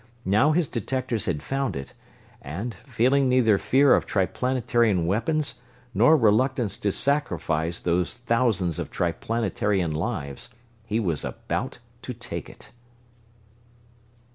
[0.25, 1.93] Now his detectors had found it;
[2.41, 5.61] and, feeling neither fear of Triplanetarian weapons
[5.93, 10.49] nor reluctance to sacrifice those thousands of Triplanetarian lives,
[10.87, 12.71] he was about to take it!